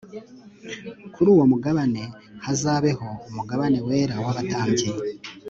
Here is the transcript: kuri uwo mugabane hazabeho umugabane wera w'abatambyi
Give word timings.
kuri 1.13 1.27
uwo 1.33 1.45
mugabane 1.51 2.03
hazabeho 2.45 3.07
umugabane 3.29 3.79
wera 3.87 4.15
w'abatambyi 4.23 4.87